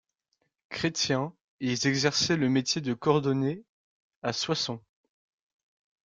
Chrétiens, 0.71 1.35
ils 1.59 1.85
exerçaient 1.85 2.35
le 2.35 2.49
métier 2.49 2.81
de 2.81 2.95
cordonniers 2.95 3.63
à 4.23 4.33
Soissons. 4.33 4.81